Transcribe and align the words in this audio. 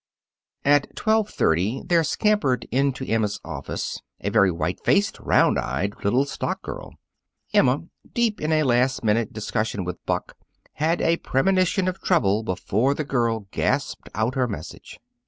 At 0.65 0.95
twelve 0.95 1.29
thirty, 1.29 1.83
there 1.85 2.03
scampered 2.03 2.65
into 2.71 3.05
Emma's 3.05 3.39
office 3.45 4.01
a 4.21 4.31
very 4.31 4.49
white 4.49 4.83
faced, 4.83 5.19
round 5.19 5.59
eyed 5.59 5.93
little 6.03 6.25
stock 6.25 6.63
girl. 6.63 6.95
Emma, 7.53 7.83
deep 8.11 8.41
in 8.41 8.51
a 8.51 8.63
last 8.63 9.03
minute 9.03 9.31
discussion 9.31 9.83
with 9.83 10.03
Buck, 10.07 10.35
had 10.73 11.01
a 11.01 11.17
premonition 11.17 11.87
of 11.87 12.01
trouble 12.01 12.41
before 12.41 12.95
the 12.95 13.03
girl 13.05 13.45
gasped 13.51 14.09
out 14.15 14.33
her 14.33 14.47
message. 14.47 14.99